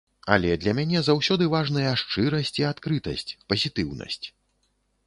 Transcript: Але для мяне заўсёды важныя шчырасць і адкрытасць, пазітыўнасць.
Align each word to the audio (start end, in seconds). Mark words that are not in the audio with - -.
Але 0.35 0.53
для 0.61 0.71
мяне 0.79 1.03
заўсёды 1.09 1.49
важныя 1.55 1.91
шчырасць 2.03 2.55
і 2.63 2.67
адкрытасць, 2.73 3.31
пазітыўнасць. 3.53 4.25